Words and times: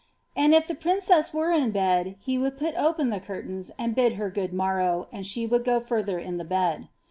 And 0.35 0.55
if 0.55 0.65
the 0.65 0.73
princess 0.73 1.31
were 1.31 1.51
in 1.51 1.69
bed, 1.69 2.15
he 2.19 2.35
would 2.35 2.57
put 2.57 2.73
open 2.73 3.11
the 3.11 3.19
curtains 3.19 3.71
and 3.77 3.93
bid 3.93 4.13
her 4.13 4.31
good 4.31 4.51
morrow, 4.51 5.07
and 5.11 5.27
she 5.27 5.45
would 5.45 5.63
go 5.63 5.79
further 5.79 6.17
in 6.17 6.37
the 6.39 6.43
bed. 6.43 6.87